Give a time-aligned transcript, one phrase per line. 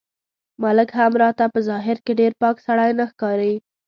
[0.63, 3.53] ملک هم راته په ظاهر کې ډېر پاک سړی نه ښکاري.